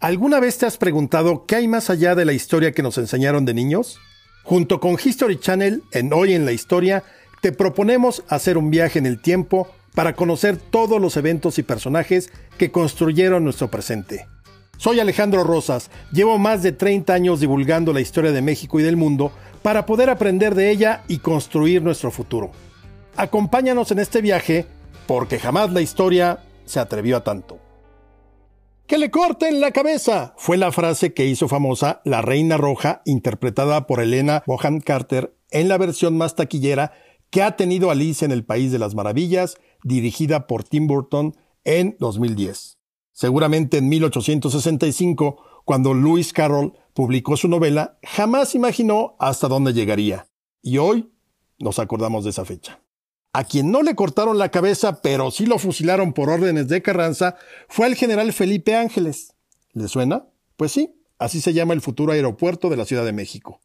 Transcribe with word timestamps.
¿Alguna 0.00 0.40
vez 0.40 0.56
te 0.56 0.64
has 0.64 0.78
preguntado 0.78 1.44
qué 1.44 1.56
hay 1.56 1.68
más 1.68 1.90
allá 1.90 2.14
de 2.14 2.24
la 2.24 2.32
historia 2.32 2.72
que 2.72 2.82
nos 2.82 2.96
enseñaron 2.96 3.44
de 3.44 3.52
niños? 3.52 4.00
Junto 4.44 4.80
con 4.80 4.96
History 5.02 5.38
Channel, 5.38 5.82
en 5.92 6.14
Hoy 6.14 6.32
en 6.32 6.46
la 6.46 6.52
Historia, 6.52 7.04
te 7.42 7.52
proponemos 7.52 8.24
hacer 8.30 8.56
un 8.56 8.70
viaje 8.70 8.98
en 8.98 9.04
el 9.04 9.20
tiempo 9.20 9.68
para 9.94 10.16
conocer 10.16 10.56
todos 10.56 11.02
los 11.02 11.18
eventos 11.18 11.58
y 11.58 11.64
personajes 11.64 12.32
que 12.56 12.70
construyeron 12.70 13.44
nuestro 13.44 13.70
presente. 13.70 14.26
Soy 14.78 15.00
Alejandro 15.00 15.44
Rosas, 15.44 15.90
llevo 16.10 16.38
más 16.38 16.62
de 16.62 16.72
30 16.72 17.12
años 17.12 17.40
divulgando 17.40 17.92
la 17.92 18.00
historia 18.00 18.32
de 18.32 18.40
México 18.40 18.80
y 18.80 18.82
del 18.82 18.96
mundo 18.96 19.32
para 19.60 19.84
poder 19.84 20.08
aprender 20.08 20.54
de 20.54 20.70
ella 20.70 21.02
y 21.08 21.18
construir 21.18 21.82
nuestro 21.82 22.10
futuro. 22.10 22.52
Acompáñanos 23.16 23.90
en 23.90 23.98
este 23.98 24.22
viaje 24.22 24.64
porque 25.06 25.38
jamás 25.38 25.70
la 25.74 25.82
historia 25.82 26.38
se 26.64 26.80
atrevió 26.80 27.18
a 27.18 27.22
tanto. 27.22 27.59
¡Que 28.90 28.98
le 28.98 29.12
corten 29.12 29.60
la 29.60 29.70
cabeza! 29.70 30.34
Fue 30.36 30.56
la 30.56 30.72
frase 30.72 31.14
que 31.14 31.24
hizo 31.24 31.46
famosa 31.46 32.00
La 32.04 32.22
Reina 32.22 32.56
Roja, 32.56 33.02
interpretada 33.04 33.86
por 33.86 34.00
Elena 34.00 34.42
Bohan 34.48 34.80
Carter 34.80 35.38
en 35.52 35.68
la 35.68 35.78
versión 35.78 36.18
más 36.18 36.34
taquillera 36.34 36.90
que 37.30 37.44
ha 37.44 37.54
tenido 37.54 37.92
Alice 37.92 38.24
en 38.24 38.32
el 38.32 38.44
País 38.44 38.72
de 38.72 38.80
las 38.80 38.96
Maravillas, 38.96 39.58
dirigida 39.84 40.48
por 40.48 40.64
Tim 40.64 40.88
Burton 40.88 41.36
en 41.62 41.94
2010. 42.00 42.80
Seguramente 43.12 43.78
en 43.78 43.88
1865, 43.88 45.36
cuando 45.64 45.94
Lewis 45.94 46.32
Carroll 46.32 46.72
publicó 46.92 47.36
su 47.36 47.46
novela, 47.46 47.96
jamás 48.02 48.56
imaginó 48.56 49.14
hasta 49.20 49.46
dónde 49.46 49.72
llegaría. 49.72 50.26
Y 50.62 50.78
hoy 50.78 51.12
nos 51.60 51.78
acordamos 51.78 52.24
de 52.24 52.30
esa 52.30 52.44
fecha. 52.44 52.82
A 53.32 53.44
quien 53.44 53.70
no 53.70 53.82
le 53.82 53.94
cortaron 53.94 54.38
la 54.38 54.50
cabeza, 54.50 55.02
pero 55.02 55.30
sí 55.30 55.46
lo 55.46 55.58
fusilaron 55.58 56.12
por 56.12 56.30
órdenes 56.30 56.68
de 56.68 56.82
Carranza, 56.82 57.36
fue 57.68 57.86
el 57.86 57.94
general 57.94 58.32
Felipe 58.32 58.74
Ángeles. 58.74 59.34
¿Le 59.72 59.86
suena? 59.86 60.26
Pues 60.56 60.72
sí, 60.72 61.00
así 61.18 61.40
se 61.40 61.52
llama 61.52 61.74
el 61.74 61.80
futuro 61.80 62.12
aeropuerto 62.12 62.68
de 62.68 62.76
la 62.76 62.84
Ciudad 62.84 63.04
de 63.04 63.12
México. 63.12 63.60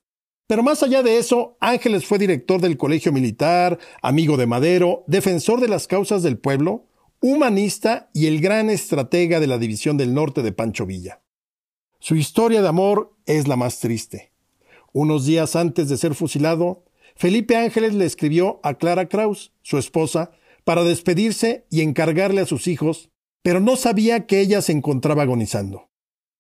Pero 0.48 0.62
más 0.62 0.84
allá 0.84 1.02
de 1.02 1.18
eso, 1.18 1.58
Ángeles 1.60 2.06
fue 2.06 2.20
director 2.20 2.62
del 2.62 2.78
Colegio 2.78 3.12
Militar, 3.12 3.80
amigo 4.04 4.38
de 4.38 4.46
Madero, 4.46 5.04
defensor 5.08 5.60
de 5.60 5.68
las 5.68 5.88
causas 5.88 6.22
del 6.22 6.38
pueblo, 6.38 6.86
humanista 7.20 8.12
y 8.14 8.28
el 8.28 8.42
gran 8.42 8.70
estratega 8.70 9.40
de 9.40 9.48
la 9.48 9.58
División 9.58 9.98
del 9.98 10.14
Norte 10.14 10.44
de 10.44 10.52
Pancho 10.52 10.86
Villa. 10.86 11.22
Su 12.00 12.16
historia 12.16 12.62
de 12.62 12.68
amor 12.68 13.16
es 13.26 13.48
la 13.48 13.56
más 13.56 13.80
triste. 13.80 14.32
Unos 14.94 15.26
días 15.26 15.56
antes 15.56 15.90
de 15.90 15.98
ser 15.98 16.14
fusilado, 16.14 16.84
Felipe 17.16 17.56
Ángeles 17.56 17.94
le 17.94 18.06
escribió 18.06 18.60
a 18.64 18.76
Clara 18.76 19.08
Kraus, 19.08 19.54
su 19.62 19.78
esposa, 19.78 20.32
para 20.66 20.84
despedirse 20.84 21.66
y 21.70 21.82
encargarle 21.82 22.42
a 22.42 22.46
sus 22.46 22.68
hijos, 22.68 23.10
pero 23.42 23.60
no 23.60 23.76
sabía 23.76 24.26
que 24.26 24.42
ella 24.42 24.62
se 24.62 24.74
encontraba 24.74 25.24
agonizando. 25.24 25.90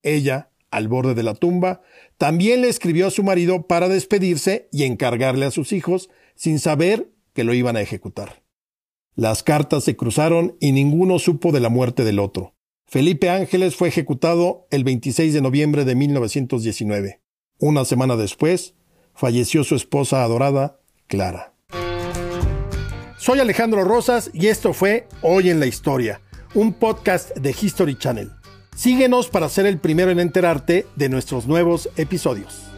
Ella, 0.03 0.51
al 0.71 0.87
borde 0.87 1.13
de 1.13 1.23
la 1.23 1.35
tumba, 1.35 1.81
también 2.17 2.61
le 2.61 2.69
escribió 2.69 3.07
a 3.07 3.11
su 3.11 3.23
marido 3.23 3.67
para 3.67 3.87
despedirse 3.87 4.67
y 4.71 4.83
encargarle 4.83 5.45
a 5.45 5.51
sus 5.51 5.71
hijos, 5.71 6.09
sin 6.35 6.59
saber 6.59 7.11
que 7.33 7.43
lo 7.43 7.53
iban 7.53 7.77
a 7.77 7.81
ejecutar. 7.81 8.43
Las 9.15 9.43
cartas 9.43 9.85
se 9.85 9.95
cruzaron 9.95 10.57
y 10.59 10.73
ninguno 10.73 11.19
supo 11.19 11.53
de 11.53 11.61
la 11.61 11.69
muerte 11.69 12.03
del 12.03 12.19
otro. 12.19 12.53
Felipe 12.85 13.29
Ángeles 13.29 13.75
fue 13.75 13.87
ejecutado 13.87 14.67
el 14.71 14.83
26 14.83 15.33
de 15.33 15.41
noviembre 15.41 15.85
de 15.85 15.95
1919. 15.95 17.21
Una 17.57 17.85
semana 17.85 18.17
después, 18.17 18.74
falleció 19.15 19.63
su 19.63 19.75
esposa 19.75 20.23
adorada, 20.23 20.77
Clara. 21.07 21.53
Soy 23.17 23.39
Alejandro 23.39 23.83
Rosas 23.83 24.29
y 24.33 24.47
esto 24.47 24.73
fue 24.73 25.07
Hoy 25.21 25.49
en 25.49 25.59
la 25.59 25.65
Historia, 25.65 26.21
un 26.53 26.73
podcast 26.73 27.35
de 27.35 27.55
History 27.59 27.97
Channel. 27.97 28.31
Síguenos 28.75 29.29
para 29.29 29.49
ser 29.49 29.65
el 29.65 29.79
primero 29.79 30.11
en 30.11 30.19
enterarte 30.19 30.85
de 30.95 31.09
nuestros 31.09 31.47
nuevos 31.47 31.89
episodios. 31.95 32.74